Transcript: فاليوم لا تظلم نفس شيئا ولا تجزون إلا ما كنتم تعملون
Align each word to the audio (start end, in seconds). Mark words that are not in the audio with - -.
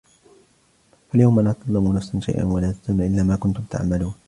فاليوم 1.11 1.39
لا 1.41 1.53
تظلم 1.53 1.93
نفس 1.95 2.17
شيئا 2.17 2.45
ولا 2.45 2.71
تجزون 2.71 3.01
إلا 3.01 3.23
ما 3.23 3.35
كنتم 3.35 3.63
تعملون 3.69 4.13